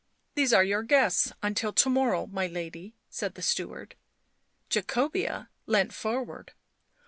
[0.35, 3.93] "These are your guests until to morrow, my lady," said the steward.
[4.67, 6.53] Jacobean leant forward.